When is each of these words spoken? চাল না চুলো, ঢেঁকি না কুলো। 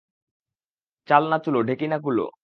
চাল 1.07 1.23
না 1.29 1.37
চুলো, 1.39 1.59
ঢেঁকি 1.67 1.87
না 1.87 1.97
কুলো। 1.99 2.25